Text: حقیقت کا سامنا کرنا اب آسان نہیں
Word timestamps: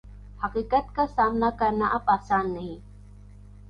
حقیقت 0.43 0.95
کا 0.95 1.05
سامنا 1.15 1.49
کرنا 1.59 1.87
اب 1.93 2.09
آسان 2.09 2.53
نہیں 2.53 2.79